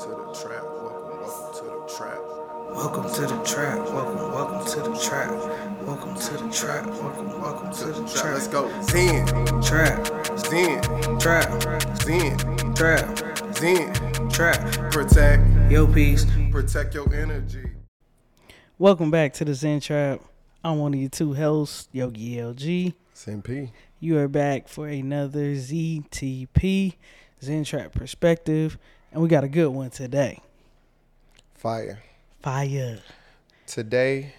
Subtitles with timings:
[0.00, 0.62] to the trap.
[0.64, 2.18] Welcome, welcome to the trap.
[2.70, 3.78] Welcome to the trap.
[3.90, 5.30] Welcome, welcome to the trap.
[5.82, 6.86] Welcome to the trap.
[6.86, 8.32] Welcome, welcome to the Trap.
[8.32, 8.82] Let's go.
[8.82, 9.26] Zen,
[9.60, 10.80] Trap, Zen,
[11.18, 12.38] trap, Zen,
[12.74, 14.30] trap, Zen.
[14.30, 14.90] trap.
[14.90, 16.24] Protect, Yo, peace.
[16.50, 17.70] protect your energy.
[18.78, 20.22] Welcome back to the Zen Trap.
[20.64, 22.94] I'm one of your two hosts, Yogi LG.
[23.14, 23.70] Zen P.
[23.98, 26.94] You are back for another ZTP,
[27.42, 28.78] Zen Trap Perspective,
[29.12, 30.40] and we got a good one today.
[31.54, 32.02] Fire.
[32.42, 32.98] Fire.
[33.66, 34.34] Today,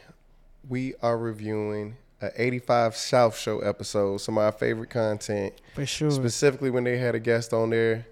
[0.68, 4.18] we are reviewing a 85 South Show episode.
[4.18, 6.12] Some of our favorite content, For sure.
[6.12, 8.06] specifically when they had a guest on there.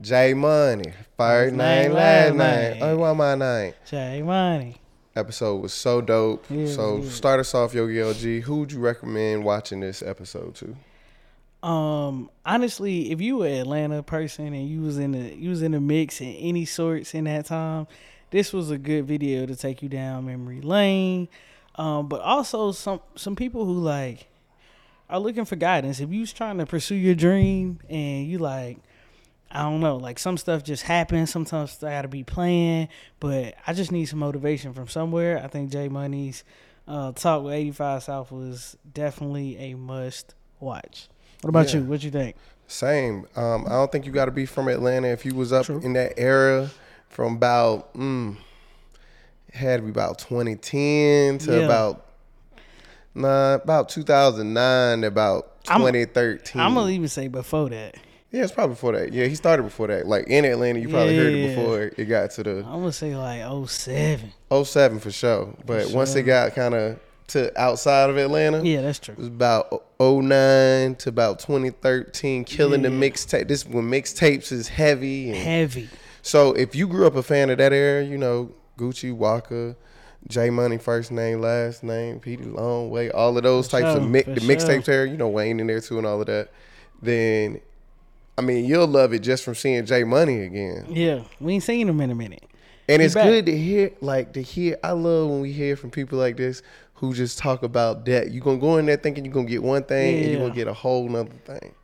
[0.00, 2.82] J Money, First name, last name.
[2.82, 3.74] Oh, what my name?
[3.88, 4.76] J Money.
[5.14, 6.44] Episode was so dope.
[6.50, 7.08] Yeah, so yeah.
[7.10, 8.42] start us off, Yogi LG.
[8.42, 10.76] Who would you recommend watching this episode to?
[11.64, 15.62] Um, honestly, if you were an Atlanta person and you was in the you was
[15.62, 17.86] in the mix in any sorts in that time,
[18.30, 21.26] this was a good video to take you down memory lane.
[21.76, 24.28] Um, but also some some people who like
[25.08, 26.00] are looking for guidance.
[26.00, 28.76] If you was trying to pursue your dream and you like
[29.50, 31.30] I don't know, like some stuff just happens.
[31.30, 32.88] Sometimes I gotta be playing,
[33.20, 35.42] but I just need some motivation from somewhere.
[35.42, 36.44] I think J Money's
[36.86, 41.08] uh, talk with 85 South was definitely a must watch.
[41.42, 41.80] What about Yeah.
[41.80, 41.86] you?
[41.86, 42.36] What you think?
[42.66, 43.26] Same.
[43.36, 45.08] Um, I don't think you got to be from Atlanta.
[45.08, 45.80] If you was up True.
[45.82, 46.70] in that era
[47.08, 48.36] from about, mm,
[49.52, 51.64] had to be about 2010 to Yeah.
[51.66, 52.06] about,
[53.14, 56.60] nah, about 2009 to about I'm- 2013.
[56.60, 57.96] I'm gonna even say before that.
[58.30, 59.12] yeah, it's probably before that.
[59.12, 60.06] Yeah, he started before that.
[60.06, 63.14] Like in Atlanta, you probably heard it before it got to the I'm gonna say
[63.14, 64.32] like 07.
[64.50, 65.54] 07 for sure.
[65.64, 66.20] But once sure.
[66.20, 69.12] it got kind of to outside of Atlanta, Yeah, that's true.
[69.14, 73.48] It was about 09 to about 2013, killing the mixtape.
[73.48, 75.28] This when mixtapes is heavy.
[75.30, 75.88] And Heavy.
[76.22, 79.76] so if you grew up a fan of that era, you know Gucci, Waka,
[80.28, 84.10] J Money, first name, last name, Peewee Longway, all of those For types of sure,
[84.10, 84.50] mi- for the sure.
[84.56, 85.08] mixtapes era.
[85.08, 86.50] You know Wayne in there too and all of that.
[87.02, 87.60] Then,
[88.38, 90.86] I mean, you'll love it just from seeing J Money again.
[90.90, 92.44] Yeah, we ain't seen him in a minute.
[92.86, 93.24] And He it's back.
[93.24, 94.76] good to hear, like to hear.
[94.84, 96.60] I love when we hear from people like this
[97.06, 98.30] who just talk about that.
[98.30, 100.68] You're gonna go in there thinking you're gonna get one thing, and you're gonna get
[100.68, 101.74] a whole nother thing.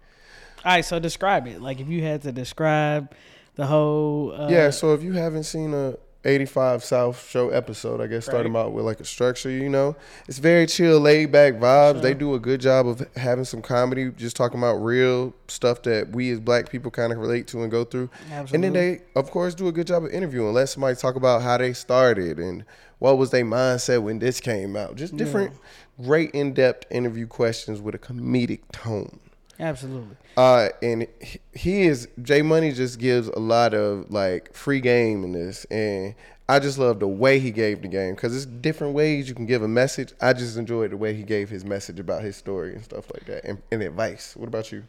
[0.64, 1.60] All right, so describe it.
[1.62, 3.12] Like if you had to describe
[3.56, 4.32] the whole.
[4.32, 4.70] Uh, yeah.
[4.70, 8.42] So if you haven't seen a 85 South show episode, I guess Right.
[8.42, 9.48] them out with like a structure.
[9.50, 9.97] You know,
[10.28, 12.02] it's very chill, laid back vibes.
[12.02, 16.10] They do a good job of having some comedy, just talking about real stuff that
[16.10, 18.10] we as black people kind of relate to and go through.
[18.52, 20.52] And then they, of course, do a good job of interviewing.
[20.52, 22.64] Let somebody talk about how they started and
[23.00, 24.94] what was their mindset when this came out.
[24.94, 25.53] Just different,
[26.00, 29.19] great in depth interview questions with a comedic tone.
[29.59, 30.16] Absolutely.
[30.37, 35.25] Uh, and he- he is J Money just gives a lot of like free game
[35.25, 36.15] in this, and
[36.49, 39.47] I just love the way he gave the game because it's different ways you can
[39.47, 40.12] give a message.
[40.21, 43.27] I just enjoyed the way he gave his message about his story and stuff like
[43.27, 44.34] that, and, and advice.
[44.37, 44.82] What about you?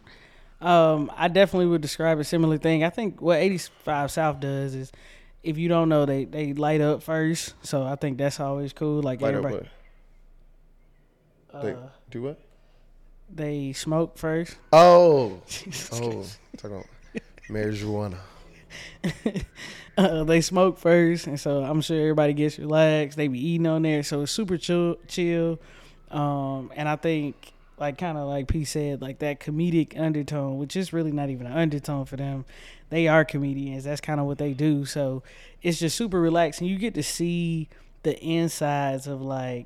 [0.62, 2.84] Um, I definitely would describe a similar thing.
[2.84, 4.92] I think what 85 South does is,
[5.44, 7.56] if you don't know, they they light up first.
[7.66, 9.02] So I think that's always cool.
[9.02, 9.70] Like Light everybody?
[11.62, 11.78] They uh,
[12.10, 12.40] do what?
[13.34, 14.56] they smoke first.
[14.72, 16.26] Oh, Jesus oh,
[16.58, 16.86] talk about
[17.50, 18.18] marijuana.
[19.98, 23.18] uh, they smoke first, and so I'm sure everybody gets relaxed.
[23.18, 24.98] They be eating on there, so it's super chill.
[25.08, 25.60] chill.
[26.10, 30.76] Um, and I think, like kind of like P said, like that comedic undertone, which
[30.76, 32.46] is really not even an undertone for them.
[32.90, 33.84] They are comedians.
[33.86, 34.86] That's kind of what they do.
[34.86, 35.24] So
[35.64, 36.68] it's just super relaxing.
[36.68, 37.70] You get to see
[38.04, 39.66] the insides of like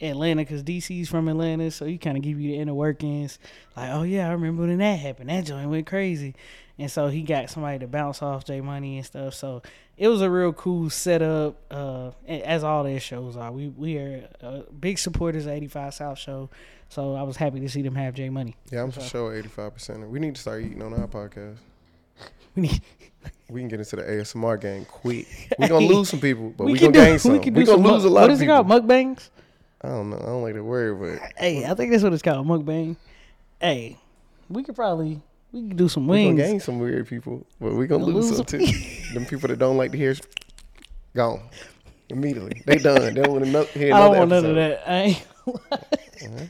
[0.00, 3.38] Atlanta because DC's from Atlanta, so you kind of give you the inner workings.
[3.76, 5.28] Like, oh yeah, I remember when that happened.
[5.28, 6.34] That joint went crazy,
[6.78, 9.34] and so he got somebody to bounce off J Money and stuff.
[9.34, 9.62] So
[9.96, 13.52] it was a real cool setup, uh, as all their shows are.
[13.52, 16.50] We we are uh, big supporters of 85 South Show,
[16.88, 18.56] so I was happy to see them have J Money.
[18.70, 19.74] Yeah, I'm for sure 85.
[19.74, 21.56] percent We need to start eating on our podcast.
[22.54, 22.82] We need-
[23.48, 25.26] We can get into the ASMR game quick.
[25.58, 27.32] We're gonna lose some people, but we, can gonna do- gain some.
[27.32, 28.66] We We can are gonna some lose a lot What is it called?
[28.66, 29.28] Mukbangs.
[29.82, 30.16] I don't know.
[30.16, 32.96] I don't like the word, but Hey, I think that's what it's called, mukbang.
[33.60, 33.98] Hey,
[34.48, 35.20] we could probably
[35.52, 36.34] we can do some wings.
[36.34, 39.14] we gonna gain some weird people, but we gonna Gonna lose lose some too.
[39.14, 40.16] Them people that don't like to hear,
[41.14, 41.40] gone
[42.08, 42.62] immediately.
[42.66, 43.14] They done.
[43.14, 44.82] They don't want to hear I don't want none of that.
[44.86, 45.26] I ain't.
[45.46, 46.44] Uh-huh.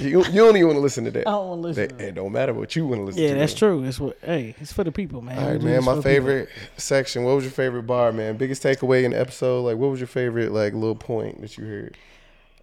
[0.00, 1.28] You, you don't even want to listen to that.
[1.28, 1.88] I don't want to listen.
[1.88, 2.08] That- to.
[2.08, 3.28] It don't matter what you want to listen to.
[3.28, 3.84] Yeah, that's true.
[3.84, 4.18] It's what.
[4.22, 5.38] Hey, it's for the people, man.
[5.38, 5.84] All right, We man.
[5.84, 6.02] My for the people.
[6.02, 7.22] favorite section.
[7.22, 8.36] What was your favorite bar, man?
[8.36, 9.60] Biggest takeaway in the episode?
[9.60, 11.96] Like, what was your favorite like little point that you heard?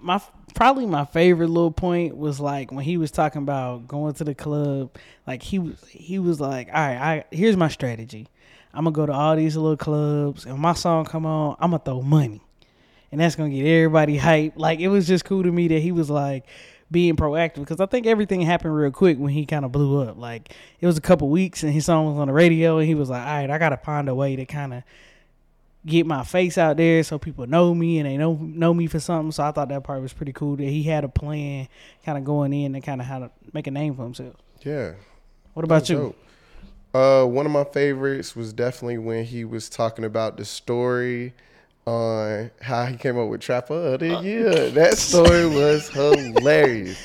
[0.01, 0.21] My
[0.53, 4.36] probably my favorite little point was like when he was talking about going to the
[4.36, 4.95] club.
[5.25, 8.27] Like he was he was like, all right, I here's my strategy.
[8.74, 11.83] I'm gonna go to all these little clubs, and my song come on, I'm gonna
[11.83, 12.42] throw money,
[13.12, 14.53] and that's gonna get everybody hyped.
[14.56, 16.45] Like it was just cool to me that he was like
[16.89, 20.18] being proactive because I think everything happened real quick when he kind of blew up.
[20.18, 22.95] Like it was a couple weeks, and his song was on the radio, and he
[22.95, 24.83] was like, all right, I gotta find a way to kind of
[25.86, 29.00] get my face out there so people know me and they know know me for
[29.00, 29.31] something.
[29.31, 31.68] So I thought that part was pretty cool that he had a plan
[32.06, 34.36] kind of going in and kind of how to make a name for himself.
[34.62, 34.94] Yeah.
[35.54, 35.95] What about That's you?
[35.98, 36.18] dope.
[36.94, 41.33] Uh, one of my favorites was definitely when he was talking about the story
[41.86, 44.69] on how he came up with Trapper of the Year.
[44.69, 46.98] That story was hilarious.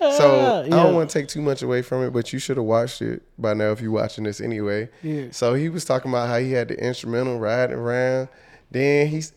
[0.00, 2.56] So Ah, I don't want to take too much away from it, but you should
[2.56, 4.88] have watched it by now if you're watching this anyway.
[5.02, 5.26] Yeah.
[5.30, 8.28] So he was talking about how he had the instrumental riding around.
[8.70, 9.32] Then he's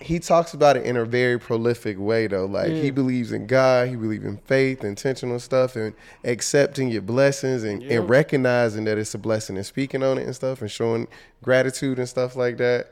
[0.00, 2.46] he talks about it in a very prolific way though.
[2.46, 2.82] Like Yeah.
[2.82, 5.94] he believes in God, he believes in faith, intentional stuff, and
[6.24, 7.92] accepting your blessings and, Yep.
[7.92, 11.06] and recognizing that it's a blessing and speaking on it and stuff and showing
[11.44, 12.90] gratitude and stuff like that.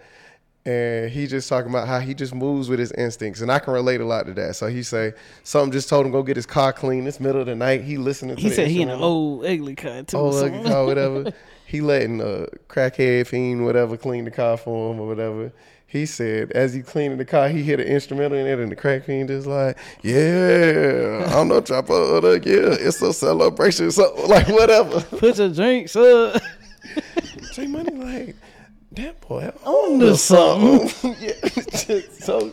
[0.66, 3.72] And he just talking about how he just moves with his instincts, and I can
[3.72, 4.56] relate a lot to that.
[4.56, 7.06] So he say something just told him go get his car clean.
[7.06, 7.82] It's middle of the night.
[7.82, 10.18] He listening to He said he in an old ugly cut too.
[10.18, 10.64] Oh, like something.
[10.64, 11.32] car, whatever.
[11.66, 15.52] he letting a crackhead fiend, whatever, clean the car for him or whatever.
[15.86, 18.76] He said as he cleaning the car, he hit an instrumental in it, and the
[18.76, 22.72] crack fiend is like, "Yeah, I'm no trapper of the year.
[22.72, 26.40] It's a celebration, so like whatever." Put your drinks up.
[27.54, 28.36] Take Money like,
[28.92, 31.14] that boy On to something.
[31.20, 31.32] yeah,
[32.19, 32.52] so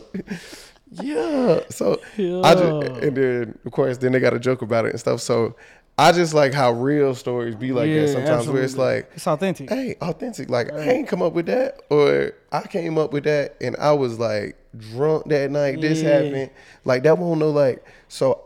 [0.90, 4.90] yeah, so I just and then of course then they got a joke about it
[4.90, 5.20] and stuff.
[5.20, 5.56] So
[5.98, 9.10] I just like how real stories be like Yeah, that sometimes, where it's like.
[9.16, 9.68] it's authentic.
[9.68, 10.48] hey, authentic.
[10.48, 13.92] Like I ain't come up with that, or I came up with that, and I
[13.92, 15.80] was like drunk that night.
[15.80, 16.22] This Yeah.
[16.22, 16.50] happened.
[16.84, 17.50] Like that won't know.
[17.50, 18.44] Like so,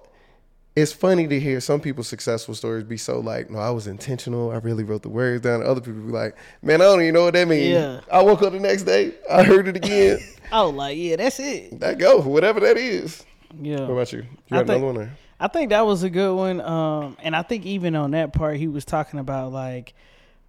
[0.74, 4.50] it's funny to hear some people's successful stories be so like, no, I was intentional.
[4.52, 5.62] I really wrote the words down.
[5.62, 7.68] Other people be like, man, I don't even know what that means.
[7.68, 8.00] Yeah.
[8.10, 10.18] I woke up the next day, I heard it again.
[10.52, 11.78] I was like, yeah, that's it.
[11.80, 13.24] that go, whatever that is.
[13.60, 13.80] Yeah.
[13.80, 14.20] What about you?
[14.20, 15.16] You I got think- another one there?
[15.38, 16.60] I think that was a good one.
[16.60, 19.92] Um, and I think even on that part, he was talking about like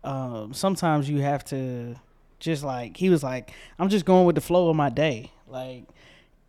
[0.03, 1.95] um, sometimes you have to
[2.39, 5.85] just like he was like, I'm just going with the flow of my day, like,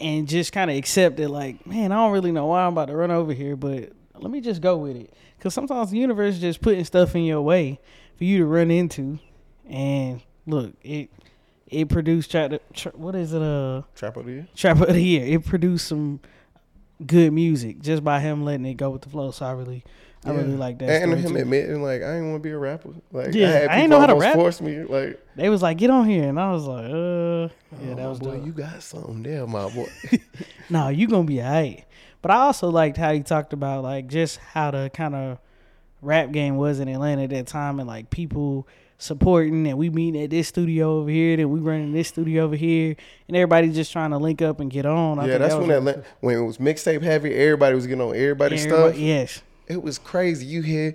[0.01, 1.29] and just kind of accept it.
[1.29, 4.31] Like, man, I don't really know why I'm about to run over here, but let
[4.31, 5.13] me just go with it.
[5.39, 7.79] Because sometimes the universe is just putting stuff in your way
[8.17, 9.19] for you to run into,
[9.69, 11.11] and look, it
[11.69, 13.43] it produced tra- tra- what is it?
[13.43, 14.49] Uh, Trap of the year?
[14.55, 15.25] Trap of the Year.
[15.27, 16.21] It produced some
[17.05, 19.31] good music just by him letting it go with the flow.
[19.33, 19.85] So I really,
[20.25, 21.03] I really like that.
[21.03, 21.37] And him too.
[21.37, 22.91] admitting like I didn't want to be a rapper.
[23.13, 24.35] Like Yeah, I, had I ain't people know how to rap.
[24.35, 25.21] Force me like.
[25.37, 27.55] They was like, "Get on here," and I was like, "Uh,
[27.85, 28.37] yeah, that oh, was boy.
[28.37, 29.89] dope." You got something there, my boy.
[30.71, 31.85] no, you gonna be alright.
[32.23, 35.39] But I also liked how he talked about like just how the kind of
[36.01, 38.67] rap game was in Atlanta at that time, and like people
[38.99, 42.57] supporting, and we meeting at this studio over here, then we running this studio over
[42.57, 42.97] here,
[43.29, 45.19] and everybody just trying to link up and get on.
[45.19, 47.35] I yeah, that's that when that when it was mixtape heavy.
[47.35, 49.01] Everybody was getting on everybody's everybody- stuff.
[49.03, 50.47] Yes, It was crazy.
[50.47, 50.95] You hear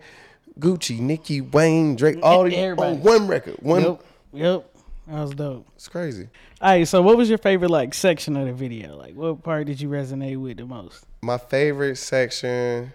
[0.60, 2.96] Gucci, Nicki, Wayne, Drake, all these Everybody.
[2.98, 3.56] on one record.
[3.62, 3.82] One.
[3.84, 4.02] yep,
[4.34, 4.76] yep,
[5.08, 5.66] that was dope.
[5.76, 6.28] It's crazy.
[6.62, 8.96] All right, so what was your favorite like section of the video?
[8.98, 11.06] Like, what part did you resonate with the most?
[11.22, 12.94] My favorite section.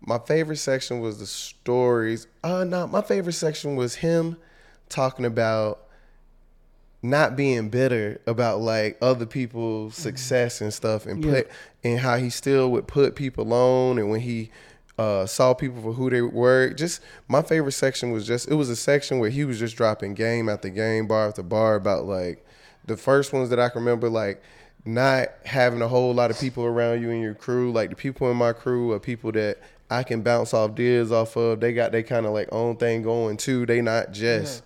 [0.00, 2.26] My favorite section was the stories.
[2.44, 4.36] Uh no, my favorite section was him
[4.88, 5.80] talking about
[7.02, 11.30] not being bitter about like other people's success and stuff and Yeah.
[11.32, 11.50] put
[11.84, 14.50] and how he still would put people on and when he
[14.98, 16.70] uh, saw people for who they were.
[16.70, 20.14] Just my favorite section was just it was a section where he was just dropping
[20.14, 22.44] game after game, bar after bar about like
[22.86, 24.42] the first ones that I can remember like
[24.84, 27.72] not having a whole lot of people around you in your crew.
[27.72, 29.58] Like the people in my crew are people that
[29.90, 31.60] I can bounce off deals off of.
[31.60, 33.66] They got they kind of like own thing going too.
[33.66, 34.62] They not just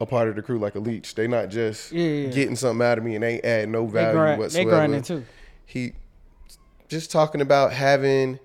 [0.00, 1.16] a part of the crew like a leech.
[1.16, 2.28] They not just Yeah, yeah.
[2.30, 4.70] getting something out of me and they add no They, value grind, they whatsoever.
[4.70, 5.24] grinding too.
[5.66, 5.92] He
[6.88, 8.38] just talking about having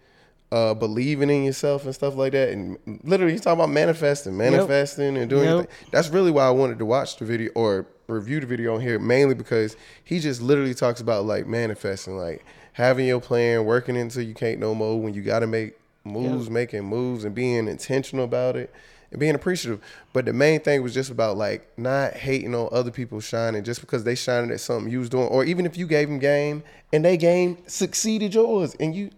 [0.54, 2.50] uh believing in yourself and stuff like that.
[2.50, 5.72] And literally he's talking about manifesting manifesting and doing Yep.
[5.92, 9.00] that's really why i wanted to watch the video or review the video on here
[9.00, 14.22] mainly because he just literally talks about like manifesting like having your plan working until
[14.22, 18.26] you can't no more when you got to make moves making moves and being intentional
[18.26, 18.72] about it
[19.12, 19.80] and being appreciative.
[20.12, 23.80] But the main thing was just about like not hating on other people shining just
[23.80, 26.62] because they shining at something you was doing or even if you gave them game
[26.92, 29.10] and they game succeeded yours and you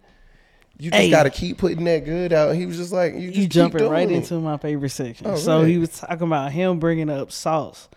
[0.77, 1.10] you just Hey.
[1.10, 2.55] got to keep putting that good out.
[2.55, 4.15] He was just like, you just You jumping right it.
[4.15, 5.27] into my favorite section.
[5.27, 5.74] Oh, so really?
[5.74, 7.88] he was talking about him bringing up sauce.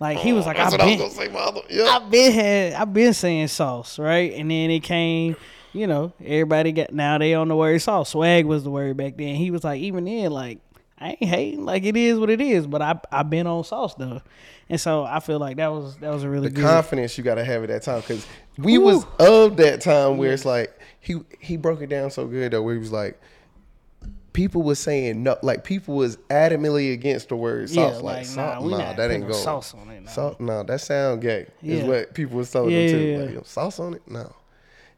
[0.00, 1.60] Like he was oh, like, That's I've I been, mother.
[1.70, 1.84] Yeah.
[1.84, 4.32] I've been had, I've been saying sauce, right?
[4.32, 5.36] And then it came,
[5.72, 8.10] you know, everybody got now they on the word sauce.
[8.10, 9.36] Swag was the word back then.
[9.36, 10.58] He was like, even then, like,
[10.98, 13.94] I ain't hating, like it is what it is, but I I've been on sauce
[13.94, 14.22] though.
[14.70, 17.24] And so I feel like that was that was a really the good confidence you
[17.24, 18.26] gotta have at that time because
[18.56, 18.80] we Ooh.
[18.80, 20.72] was of that time where it's like
[21.04, 23.20] he he broke it down so good though where he was like
[24.32, 28.36] people was saying no like people was adamantly against the word Yeah, sauce like, like,
[28.36, 30.10] nah, salt nah, not that ain't going sauce on it, nah.
[30.10, 33.34] salt nah that sound gay is what people was telling Yeah, him too yeah, like
[33.34, 34.34] yo, sauce on it no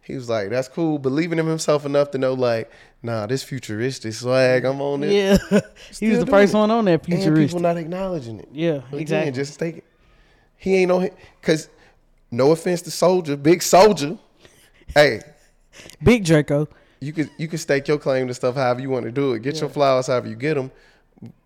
[0.01, 2.71] he was like that's cool believing in himself enough to know like
[3.03, 5.37] nah this futuristic swag I'm on it Yeah.
[6.01, 6.57] he was the first it.
[6.57, 9.33] one on that and people not acknowledging it yeah, Again, exactly.
[9.33, 9.85] just take it.
[10.57, 11.11] He ain't on
[11.41, 11.69] because
[12.31, 14.19] no offense to Soulja, big Soulja.
[14.95, 15.21] hey,
[16.02, 16.68] Big Draco.
[17.00, 19.42] you could you could stake your claim to stuff however you want to do it.
[19.42, 20.71] Get your flowers however you get them.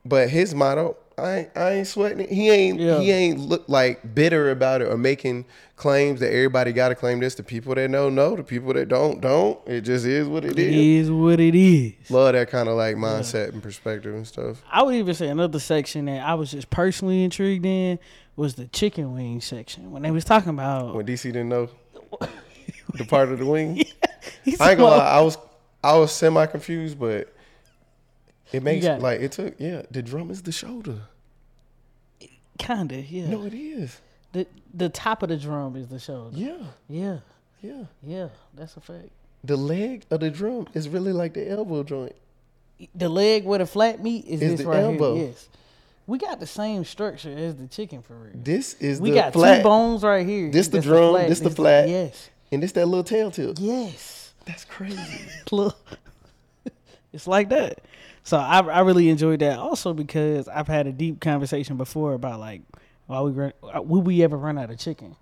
[0.04, 2.30] But his motto, I ain't, I ain't sweating it.
[2.30, 2.98] He ain't Yeah.
[2.98, 5.44] he ain't look like bitter about it or making
[5.76, 7.36] claims that everybody got to claim this.
[7.36, 8.34] The people that know know.
[8.34, 9.58] The people that don't don't.
[9.68, 11.06] It just is what it It is.
[11.06, 12.10] is what it is.
[12.10, 14.62] Love that kind of like mindset and perspective and stuff.
[14.72, 17.98] I would even say another section that I was just personally intrigued in
[18.34, 19.92] was the chicken wing section.
[19.92, 21.68] When they was talking about When DC didn't know
[22.94, 23.84] the part of the wing.
[24.44, 25.38] He's I ain't gonna lie, I was
[25.82, 27.32] I was semi confused, but
[28.52, 29.82] it makes got like it took yeah.
[29.90, 31.00] The drum is the shoulder.
[32.58, 33.28] kinda, yeah.
[33.28, 34.00] No, it is.
[34.32, 36.36] The the top of the drum is the shoulder.
[36.36, 37.18] Yeah, Yeah,
[37.62, 37.84] yeah.
[38.02, 39.08] yeah, that's a fact.
[39.42, 42.14] The leg of the drum is really like the elbow joint.
[42.94, 45.14] The leg with the flat meat is, Is this the right elbow.
[45.16, 45.26] here.
[45.28, 45.48] Yes,
[46.06, 48.32] we got the same structure as the chicken for real.
[48.34, 50.50] This is we the got flat, two bones right here.
[50.50, 51.88] This the drum, this the flat.
[51.88, 53.56] Yes, and this that little tail tip.
[53.58, 54.29] yes.
[54.50, 55.28] That's crazy.
[55.52, 55.78] Look,
[57.12, 57.82] it's like that.
[58.24, 62.40] So I I really enjoyed that also because I've had a deep conversation before about
[62.40, 62.62] like
[63.06, 65.14] why we run uh, will we ever run out of chicken?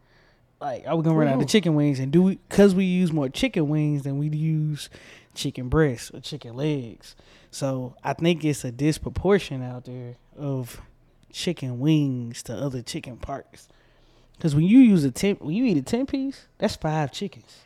[0.62, 3.12] Like are we gonna run out of chicken wings and do we because we use
[3.12, 4.88] more chicken wings than we use
[5.34, 7.14] chicken breasts or chicken legs.
[7.50, 10.80] So I think it's a disproportion out there of
[11.30, 13.68] chicken wings to other chicken parts.
[14.36, 17.58] Because when you use a ten, when you eat a ten piece, that's five chickens.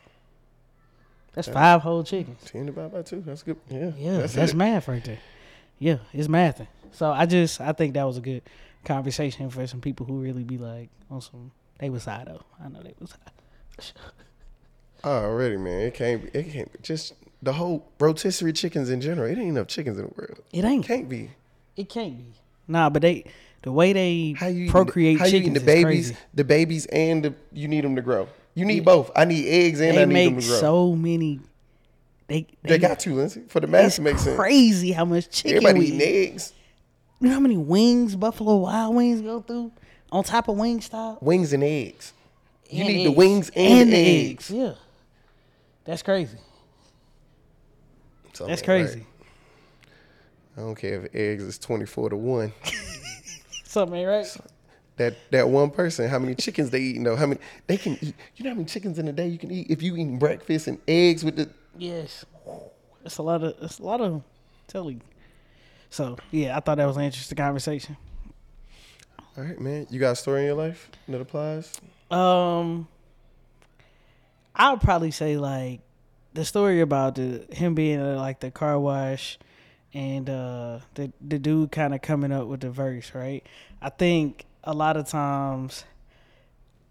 [1.33, 1.53] That's Yeah.
[1.53, 2.43] five whole chickens.
[2.45, 3.21] Ten divided by two.
[3.21, 3.57] That's good.
[3.69, 4.55] Yeah, Yeah, that's, it.
[4.55, 5.19] math right there.
[5.79, 6.67] Yeah, it's mathing.
[6.91, 8.43] So I just I think that was a good
[8.85, 12.41] conversation for some people who really be like on some they was high though.
[12.63, 13.83] I know they was high.
[15.03, 15.81] Already, man.
[15.81, 16.21] It can't.
[16.31, 16.71] Be, it can't.
[16.71, 16.79] Be.
[16.81, 19.27] Just the whole rotisserie chickens in general.
[19.29, 20.39] It ain't enough chickens in the world.
[20.53, 20.85] It ain't.
[20.85, 21.31] Can't be.
[21.75, 22.33] It can't be.
[22.67, 23.25] Nah, but they
[23.63, 26.17] the way they How you procreate eating, how you chickens the is babies, crazy.
[26.33, 28.27] the babies, and the you need them to grow.
[28.55, 29.11] You need both.
[29.15, 30.57] I need eggs and They I need them to grow.
[30.59, 31.39] so many.
[32.27, 34.35] They they got to, Lindsay, for the math It's to make sense.
[34.35, 35.57] crazy how much chicken.
[35.57, 36.29] Everybody we eating eat.
[36.31, 36.53] eggs,
[37.19, 39.71] You know how many wings Buffalo Wild Wings go through
[40.11, 41.21] on top of Wingstop?
[41.21, 42.13] wings and eggs.
[42.69, 43.17] You And need the eggs.
[43.17, 44.49] wings and, the eggs.
[44.49, 44.73] Yeah,
[45.83, 46.37] that's crazy.
[48.33, 49.05] So, That's crazy.
[50.57, 52.51] I don't care if eggs is twenty four to one.
[53.63, 54.37] Something ain't right.
[54.97, 57.01] That that one person, how many chickens they eat?
[57.01, 58.13] No, how many they can eat?
[58.35, 60.67] You know how many chickens in a day you can eat if you eating breakfast
[60.67, 61.49] and eggs with the.
[61.77, 62.25] Yes,
[63.03, 64.21] it's a lot of it's a lot of
[64.67, 65.01] telling.
[65.89, 67.97] So yeah, I thought that was an interesting conversation.
[69.35, 69.87] All right, man.
[69.89, 71.73] You got a story in your life that applies?
[72.11, 72.87] Um,
[74.55, 75.81] I would probably say like
[76.33, 79.39] the story about the him being at like the car wash
[79.93, 83.43] and uh the the dude kind of coming up with the verse, right?
[83.81, 85.85] I think a lot of times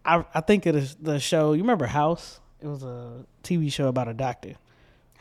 [0.05, 1.52] I I think it is the show.
[1.52, 2.41] You remember House?
[2.61, 4.55] It was a TV show about a doctor.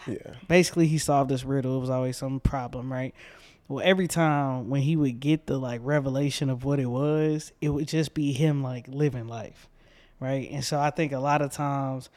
[0.08, 0.36] Yeah.
[0.48, 1.78] Basically, he solved this riddle.
[1.78, 3.14] It was always some problem, right?
[3.68, 7.70] Well, every time when he would get the like revelation of what it was, it
[7.70, 9.70] would just be him like living life,
[10.20, 10.50] right?
[10.52, 12.10] And so I think a lot of times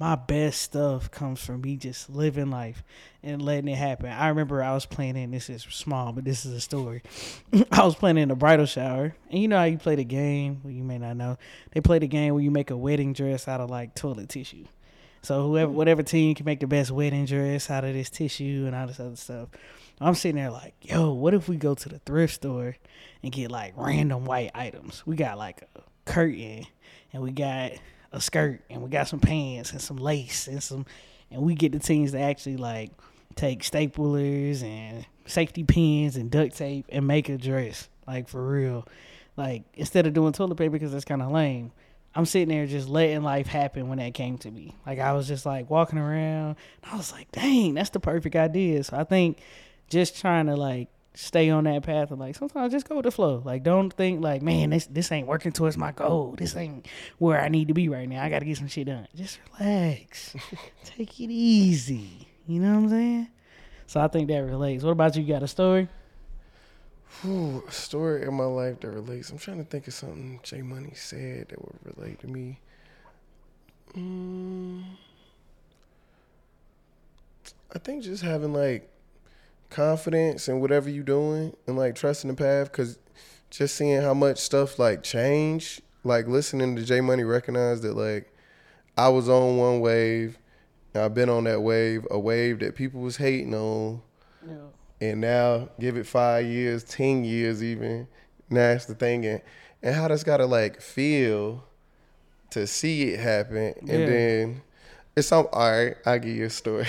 [0.00, 2.82] my best stuff comes from me just living life
[3.22, 4.06] and letting it happen.
[4.06, 7.02] I remember I was playing in this is small, but this is a story.
[7.70, 10.62] I was playing in a bridal shower, and you know how you play the game.
[10.64, 11.36] Well, you may not know.
[11.72, 14.64] They play the game where you make a wedding dress out of like toilet tissue.
[15.20, 18.74] So whoever, whatever team can make the best wedding dress out of this tissue and
[18.74, 19.50] all this other stuff.
[20.00, 22.74] I'm sitting there like, yo, what if we go to the thrift store
[23.22, 25.02] and get like random white items?
[25.04, 26.66] We got like a curtain
[27.12, 27.72] and we got
[28.12, 30.86] a skirt and we got some pants and some lace and some,
[31.30, 32.90] and we get the teams to actually like
[33.36, 38.86] take staplers and safety pins and duct tape and make a dress like for real.
[39.36, 41.72] Like instead of doing toilet paper because that's kind of lame.
[42.12, 44.74] I'm sitting there just letting life happen when that came to me.
[44.84, 46.56] Like I was just like walking around.
[46.82, 48.82] I was like, dang, that's the perfect idea.
[48.82, 49.38] So I think
[49.88, 50.88] just trying to like
[51.20, 53.42] stay on that path and like sometimes just go with the flow.
[53.44, 56.34] Like don't think like, man, this this ain't working towards my goal.
[56.36, 56.86] This ain't
[57.18, 58.24] where I need to be right now.
[58.24, 59.06] I gotta get some shit done.
[59.14, 60.34] Just relax.
[60.84, 62.28] Take it easy.
[62.46, 63.28] You know what I'm saying?
[63.86, 64.82] So I think that relates.
[64.82, 65.22] What about you?
[65.22, 65.88] you Got a story?
[67.26, 69.30] Ooh, a story in my life that relates.
[69.30, 72.58] I'm trying to think of something J Money said that would relate to me.
[73.94, 74.84] Mm,
[77.74, 78.88] I think just having like
[79.70, 82.98] confidence in whatever you're doing and like trusting the path because
[83.50, 88.32] just seeing how much stuff like change, like listening to J Money recognize that like
[88.96, 90.38] I was on one wave,
[90.94, 94.02] I've been on that wave, a wave that people was hating on
[94.46, 94.56] Yeah.
[95.00, 98.06] and now give it five years, ten years even.
[98.48, 99.40] Now that's the thing, and,
[99.82, 101.64] and how that's gotta like feel
[102.50, 104.06] to see it happen, and Yeah.
[104.06, 104.62] then
[105.16, 105.96] it's some all right.
[106.04, 106.86] I'll give you a story.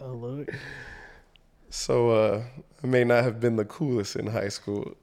[0.00, 0.56] Oh Lord.
[1.70, 2.42] So uh,
[2.82, 4.96] I may not have been the coolest in high school.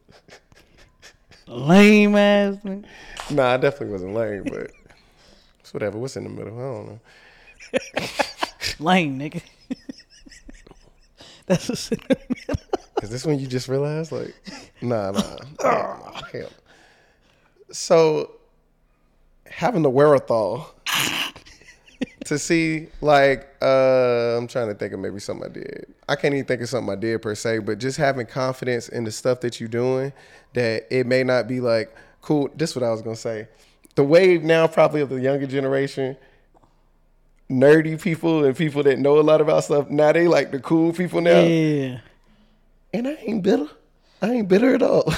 [1.48, 2.86] Lame ass nigga.
[3.32, 4.72] Nah, I definitely wasn't lame, but
[5.60, 5.98] it's whatever.
[5.98, 6.58] What's in the middle?
[6.58, 7.00] I don't know.
[8.80, 9.42] Lame nigga.
[11.46, 12.64] That's what's in the middle.
[13.04, 14.12] Is this when you just realized?
[14.12, 14.34] Like,
[14.82, 15.38] nah, nah.
[15.64, 16.12] nah.
[17.72, 18.32] So,
[19.48, 20.74] having the wherewithal
[22.26, 25.86] to see, like, uh, I'm trying to think of maybe something I did.
[26.08, 29.04] I can't even think of something I did per se, but just having confidence in
[29.04, 30.12] the stuff that you're doing,
[30.54, 32.50] that it may not be like, cool.
[32.56, 33.48] This is what I was gonna say.
[33.96, 36.18] The wave now, probably of the younger generation,
[37.50, 39.90] nerdy people and people that know a lot about stuff.
[39.90, 42.00] Now they like the cool people now Yeah.
[42.94, 43.68] and I ain't bitter.
[44.22, 45.14] I ain't bitter at all.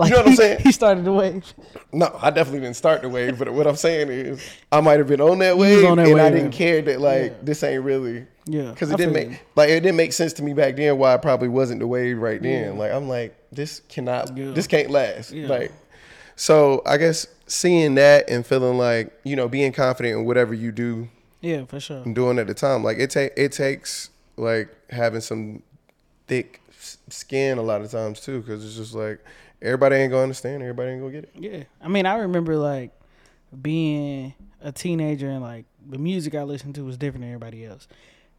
[0.00, 0.60] Like know what I'm saying?
[0.60, 1.52] He started the wave.
[1.92, 4.42] no, I definitely didn't start the wave, but what I'm saying is
[4.72, 6.58] I might have been on that wave on that and I didn't yeah.
[6.58, 7.36] care that like Yeah.
[7.42, 8.70] this ain't really Yeah.
[8.70, 9.36] because I it didn't make you.
[9.56, 12.18] like it didn't make sense to me back then why I probably wasn't the wave
[12.18, 12.78] right then.
[12.78, 14.50] Like I'm like this cannot Yeah.
[14.52, 15.32] this can't last.
[15.32, 15.48] Yeah.
[15.48, 15.72] Like
[16.36, 20.72] so I guess seeing that and feeling like you know being confident in whatever you
[20.72, 21.08] do
[21.40, 22.02] Yeah, for sure.
[22.02, 22.82] and doing at the time.
[22.84, 25.62] Like it take it takes like having some
[26.28, 26.60] thick
[27.10, 29.20] skin a lot of times too, because it's just like
[29.62, 31.30] everybody ain't gonna understand, everybody ain't gonna get it.
[31.34, 31.64] Yeah.
[31.82, 32.92] I mean, I remember like
[33.60, 37.88] being a teenager and like the music I listened to was different than everybody else.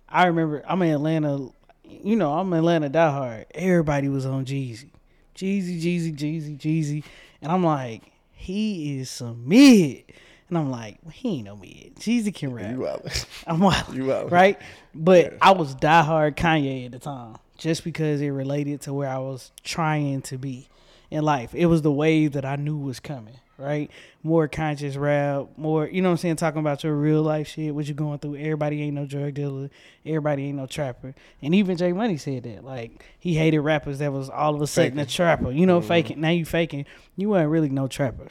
[0.08, 1.50] I remember I'm in Atlanta,
[1.84, 3.46] you know, I'm in Atlanta diehard.
[3.54, 4.90] Everybody was on Jeezy.
[5.36, 7.04] Jeezy, Jeezy, Jeezy, Jeezy.
[7.42, 8.04] And I'm like,
[8.34, 10.04] he is some mid.
[10.50, 11.96] And I'm like, well, he ain't no mid.
[11.96, 12.72] Jeezy can rap.
[12.72, 13.26] You out.
[13.48, 14.32] I'm wild, You out.
[14.32, 14.60] right?
[14.94, 15.38] But Yeah.
[15.42, 19.52] I was diehard Kanye at the time, just because it related to where I was
[19.64, 20.68] trying to be
[21.12, 21.54] in life.
[21.54, 23.92] It was the wave that I knew was coming, right?
[24.24, 27.76] More conscious rap, more, you know what I'm saying, talking about your real life shit,
[27.76, 28.38] what you going through.
[28.38, 29.70] Everybody ain't no drug dealer,
[30.06, 31.14] everybody ain't no trapper.
[31.42, 32.64] And even J Money said that.
[32.64, 35.52] Like, he hated rappers that was all of a sudden a trapper.
[35.52, 35.88] You know, mm-hmm.
[35.90, 36.22] faking.
[36.22, 36.86] Now you faking.
[37.18, 38.30] You weren't really no trapper.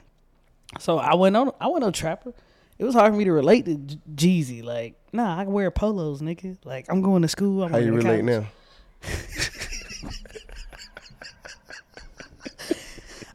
[0.78, 1.52] So I went on.
[1.60, 2.32] I went on trapper.
[2.78, 3.76] It was hard for me to relate to
[4.14, 4.64] Jeezy.
[4.64, 6.56] Like, nah, I can wear polos, nigga.
[6.64, 7.62] Like, I'm going to school.
[7.62, 8.24] I'm How you relate college.
[8.24, 8.46] now?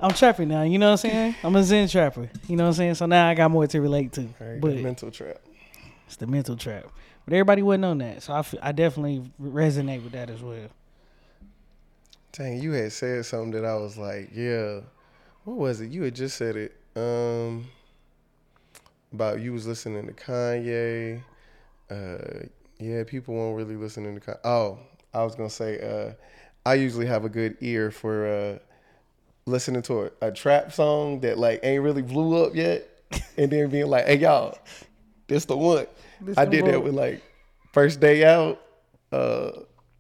[0.06, 0.62] I'm trapping now.
[0.62, 1.36] You know what I'm saying?
[1.44, 2.30] I'm a Zen trapper.
[2.48, 2.94] You know what I'm saying?
[2.94, 4.22] So now I got more to relate to.
[4.40, 5.38] Right, but mental trap.
[6.06, 6.86] it's the mental trap.
[7.26, 10.68] But everybody wasn't on that, so I, definitely resonate with that as well.
[12.34, 14.82] Dang, you had said something that I was like, yeah.
[15.44, 15.90] What was it?
[15.90, 16.76] You had just said it.
[16.96, 17.66] Um,
[19.12, 21.24] about you was listening to Kanye.
[21.90, 22.46] Uh,
[22.78, 24.40] yeah, people won't really listening to Kanye.
[24.44, 24.80] Oh,
[25.16, 26.14] I was gonna say, uh,
[26.64, 28.60] I usually have a good ear for uh,
[29.48, 32.88] listening to a, a trap song that like ain't really blew up yet,
[33.38, 34.58] and then being like, hey y'all,
[35.28, 35.88] this the one.
[36.22, 37.22] This I the did that with like
[37.74, 38.62] first day out,
[39.12, 39.52] uh,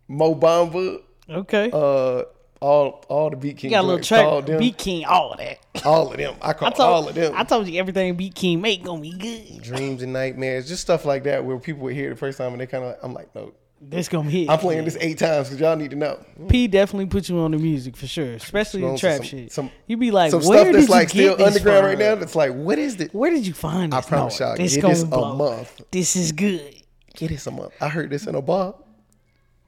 [0.08, 1.70] Mo Bamba Okay.
[1.74, 2.24] uh
[2.62, 5.60] all all the beat king you got a little track, them, Beat King, all that.
[5.86, 6.36] all of them.
[6.42, 9.02] I call I told, all of them I told you everything Beat King make gonna
[9.02, 9.62] be good.
[9.62, 12.54] dreams and nightmares, just stuff like that where people would hear it the first time
[12.54, 13.54] and they kind of I'm like, no,
[13.90, 14.50] This gonna hit.
[14.50, 16.20] I'm playing this eight times because y'all need to know
[16.50, 19.52] P definitely put you on the music for sure, especially the trap some- shit.
[19.52, 21.86] some- you be like, some where stuff did that's like still this underground from?
[21.86, 22.16] right now.
[22.16, 23.14] That's like, what is it?
[23.14, 24.06] Where did you find this?
[24.06, 25.82] I promise No, y'all, this it gonna a month.
[25.92, 26.76] This is good.
[27.16, 27.74] Get It is a month.
[27.80, 28.76] I heard this in a bar.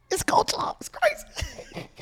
[0.09, 0.77] It's drop.
[0.79, 1.87] It's crazy.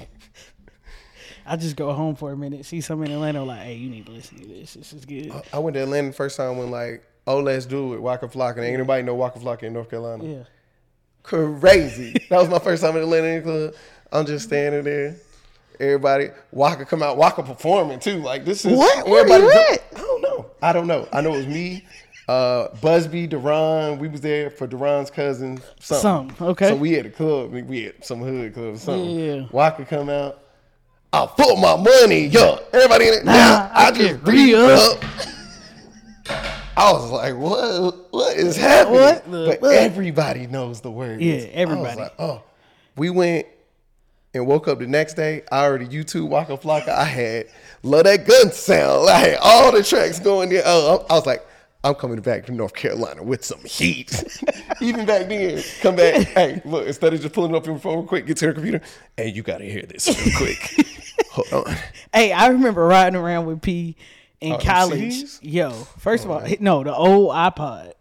[1.45, 4.07] I just go home for a minute, see something in Atlanta, like, hey, you need
[4.07, 4.73] to listen to this.
[4.73, 5.31] This is good.
[5.53, 8.57] I went to Atlanta the first time when like, oh, let's do it, Waka Flocka.
[8.57, 10.23] And ain't nobody know Waka Flocka in North Carolina.
[10.23, 10.43] yeah.
[11.25, 12.13] Crazy.
[12.29, 13.73] that was my first time in the in club.
[14.11, 15.15] I'm just standing there.
[15.79, 18.17] Everybody, Waka come out, Waka performing too.
[18.17, 19.07] Like this is What?
[19.07, 19.83] Where everybody you at?
[19.95, 20.45] I don't know.
[20.61, 21.07] I don't know.
[21.11, 21.83] I know it was me,
[22.29, 25.57] Uh, Busby, Deron, we was there for Deron's cousin.
[25.79, 26.01] Something.
[26.35, 26.69] Something, okay.
[26.69, 27.51] So we had a club.
[27.51, 28.75] we- had some hood club.
[28.75, 29.09] or Something.
[29.19, 29.45] Yeah.
[29.51, 30.39] Waka come out.
[31.11, 32.59] I put my money, yo.
[32.73, 33.25] Everybody in it.
[33.25, 35.03] Now I, I just re up.
[36.77, 38.11] I was like, what?
[38.11, 38.99] What is happening?
[38.99, 41.21] What but everybody knows the word.
[41.21, 42.01] Yeah, I was everybody.
[42.01, 42.43] like, oh,
[42.95, 43.47] we went
[44.33, 45.43] and woke up the next day.
[45.51, 46.89] I already YouTube Waka Flocka.
[46.89, 47.47] I had
[47.83, 49.09] love that gun sound.
[49.09, 50.63] I had all the tracks going there.
[50.65, 51.45] Oh, I was like,
[51.83, 54.23] I'm coming back to North Carolina with some heat.
[54.81, 56.27] Even back then, come back.
[56.27, 58.81] hey, look, instead of just pulling up your phone real quick, get to your computer.
[59.15, 60.85] Hey, you gotta hear this real quick.
[61.31, 61.75] Hold on.
[62.13, 63.95] Hey, I remember riding around with P
[64.45, 64.99] in Oh, college.
[65.01, 65.39] MCs?
[65.41, 67.93] Yo, first of all, he- no, the old iPod.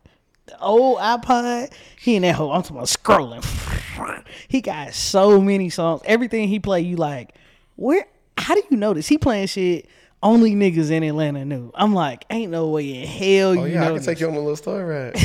[0.46, 4.24] The old iPod, he in that whole, I'm talking about scrolling.
[4.48, 6.02] he got so many songs.
[6.04, 7.34] Everything he play, you like,
[7.76, 9.06] where, how do you know this?
[9.08, 9.88] He playing shit
[10.22, 11.70] only niggas in Atlanta knew.
[11.74, 14.06] I'm like, ain't no way in hell Oh you yeah, I can this.
[14.06, 15.12] take you on a little story ride.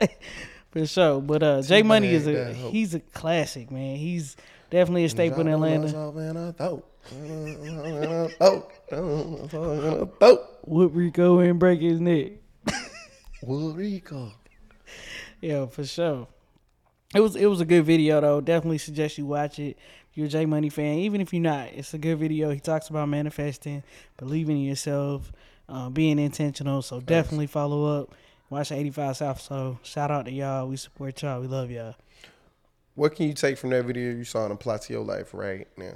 [0.00, 0.06] Yeah.
[0.70, 1.20] For sure.
[1.22, 3.96] But uh J Money is a he's a classic, man.
[3.96, 4.36] He's
[4.70, 5.88] definitely a staple in Atlanta.
[10.66, 12.32] Wood Rico and break his neck.
[13.42, 14.32] Whoop, Rico.
[15.40, 16.26] Yeah, for sure.
[17.14, 18.40] It was it was a good video though.
[18.40, 19.78] Definitely suggest you watch it.
[20.10, 22.50] If you're a J Money fan, even if you're not, it's a good video.
[22.50, 23.84] He talks about manifesting,
[24.16, 25.30] believing in yourself,
[25.68, 26.82] uh, being intentional.
[26.82, 28.14] So definitely follow up.
[28.50, 29.40] Watch the 85 South.
[29.40, 30.68] So shout out to y'all.
[30.68, 31.40] We support y'all.
[31.40, 31.94] We love y'all.
[32.96, 35.68] What can you take from that video you saw and apply to your life right
[35.76, 35.94] now?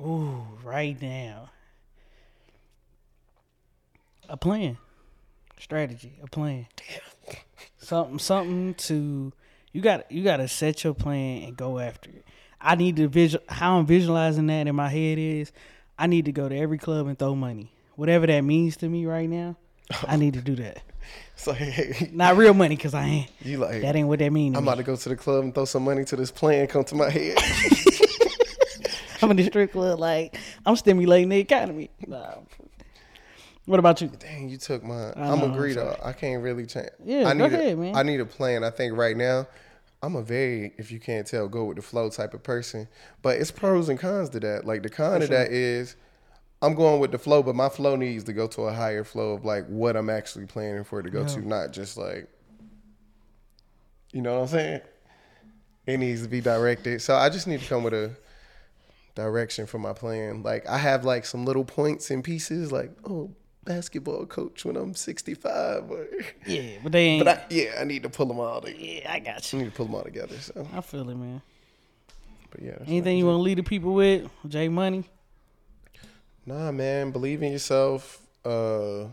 [0.00, 1.50] Ooh, right now.
[4.28, 4.78] A plan.
[5.58, 6.18] Strategy.
[6.22, 6.66] A plan.
[7.78, 9.32] Something something to
[9.72, 12.24] you got you gotta set your plan and go after it.
[12.60, 15.52] I need to visual how I'm visualizing that in my head is
[15.98, 17.72] I need to go to every club and throw money.
[17.96, 19.56] Whatever that means to me right now,
[20.06, 20.82] I need to do that.
[21.36, 23.30] So hey, Not real money because I ain't.
[23.40, 24.56] you like That ain't what that means.
[24.56, 26.84] I'm about to go to the club and throw some money to this plan come
[26.84, 27.38] to my head.
[29.22, 31.90] I'm in the strip club like I'm stimulating the economy.
[32.06, 32.34] Nah.
[33.66, 34.08] What about you?
[34.08, 35.12] Dang, you took mine.
[35.14, 35.96] I I'm know, agree I'm though.
[36.02, 36.88] I can't really change.
[37.04, 37.96] Yeah, I go need a, ahead, man.
[37.96, 38.64] I need a plan.
[38.64, 39.46] I think right now,
[40.02, 42.88] I'm a very, if you can't tell, go with the flow type of person.
[43.20, 44.64] But it's pros and cons to that.
[44.64, 45.96] Like the con of that is,
[46.62, 49.34] I'm going with the flow, but my flow needs to go to a higher flow
[49.34, 52.28] of like what I'm actually planning for it to go to, not just like,
[54.12, 54.80] you know what I'm saying?
[55.86, 57.02] It needs to be directed.
[57.02, 58.12] So I just need to come with a
[59.18, 60.42] direction for my plan.
[60.42, 63.30] Like I have like some little points and pieces, like oh,
[63.64, 65.90] basketball coach when I'm 65.
[65.90, 66.06] Or,
[66.46, 67.24] Yeah, but they ain't.
[67.24, 68.60] but I, yeah, I need to pull them all.
[68.62, 68.82] Together.
[68.82, 69.58] yeah, I got you.
[69.58, 70.36] I need to pull them all together.
[70.38, 71.42] So, I feel it, man.
[72.50, 72.78] but yeah.
[72.86, 74.30] Anything you want to lead the people with?
[74.46, 75.04] J Money.
[76.46, 78.20] Nah, man, believe in yourself.
[78.44, 79.08] Uh,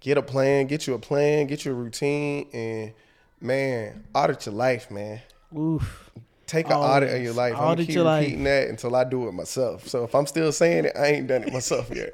[0.00, 0.66] get a plan.
[0.66, 1.46] Get you a plan.
[1.46, 2.92] Get you a routine, and
[3.40, 5.20] man, audit your life, man.
[5.56, 6.10] Oof.
[6.50, 7.54] Take an oh, audit of your life.
[7.54, 8.24] I'm gonna keep your life.
[8.24, 9.86] repeating that until I do it myself.
[9.86, 12.12] So if I'm still saying it, I ain't done it myself yet.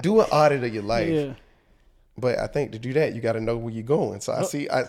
[0.00, 1.08] do an audit of your life.
[1.08, 1.34] Yeah.
[2.18, 4.20] But I think to do that, you got to know where you're going.
[4.20, 4.42] So I oh.
[4.42, 4.68] see.
[4.68, 4.86] I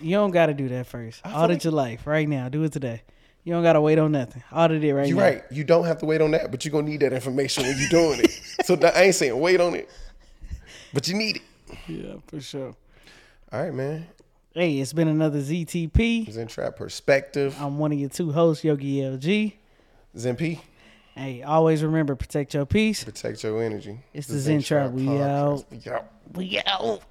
[0.00, 1.24] You don't got to do that first.
[1.24, 2.48] feel Audit like- your life right now.
[2.48, 3.02] Do it today.
[3.42, 4.44] You don't got to wait on nothing.
[4.52, 5.08] Audit it right now.
[5.08, 5.42] you're right.
[5.50, 7.88] You don't have to wait on that, but you're gonna need that information when you're
[7.88, 8.30] doing it.
[8.64, 9.90] so I ain't saying wait on it,
[10.94, 11.42] but you need it.
[11.88, 12.76] Yeah, for sure.
[13.50, 14.06] All right, man.
[14.58, 16.32] Hey, it's been another ZTP.
[16.32, 17.54] Zen Trap Perspective.
[17.60, 19.52] I'm one of your two hosts, Yogi LG.
[20.18, 20.60] Zen P.
[21.14, 23.04] Hey, always remember protect your peace.
[23.04, 24.00] Protect your energy.
[24.12, 24.90] It's the Zen Trap.
[24.90, 25.64] We out.
[25.70, 26.12] We out.
[26.34, 27.02] We out.